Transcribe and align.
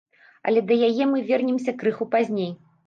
Але 0.51 0.63
да 0.71 0.79
яе 0.89 1.03
мы 1.13 1.23
вернемся 1.29 1.77
крыху 1.85 2.11
пазней. 2.19 2.51